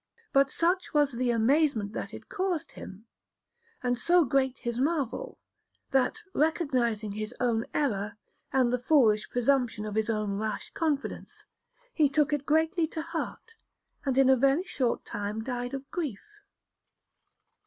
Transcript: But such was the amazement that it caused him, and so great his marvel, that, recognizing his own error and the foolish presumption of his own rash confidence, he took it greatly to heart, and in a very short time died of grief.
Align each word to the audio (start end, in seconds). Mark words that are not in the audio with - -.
But 0.33 0.49
such 0.49 0.95
was 0.95 1.11
the 1.11 1.29
amazement 1.29 1.93
that 1.93 2.11
it 2.11 2.27
caused 2.27 2.71
him, 2.71 3.05
and 3.83 3.99
so 3.99 4.25
great 4.25 4.57
his 4.57 4.79
marvel, 4.79 5.37
that, 5.91 6.23
recognizing 6.33 7.11
his 7.11 7.35
own 7.39 7.67
error 7.71 8.17
and 8.51 8.73
the 8.73 8.79
foolish 8.79 9.29
presumption 9.29 9.85
of 9.85 9.93
his 9.93 10.09
own 10.09 10.39
rash 10.39 10.71
confidence, 10.71 11.45
he 11.93 12.09
took 12.09 12.33
it 12.33 12.47
greatly 12.47 12.87
to 12.87 13.03
heart, 13.03 13.53
and 14.03 14.17
in 14.17 14.27
a 14.27 14.35
very 14.35 14.63
short 14.63 15.05
time 15.05 15.43
died 15.43 15.75
of 15.75 15.87
grief. 15.91 16.25